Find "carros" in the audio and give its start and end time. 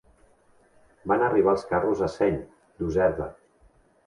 1.73-2.01